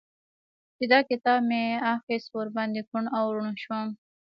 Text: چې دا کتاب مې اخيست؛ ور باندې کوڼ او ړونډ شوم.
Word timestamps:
چې 0.77 0.85
دا 0.93 0.99
کتاب 1.09 1.39
مې 1.49 1.63
اخيست؛ 1.95 2.29
ور 2.35 2.47
باندې 2.55 2.79
کوڼ 2.89 3.03
او 3.17 3.25
ړونډ 3.35 3.57
شوم. 3.63 3.87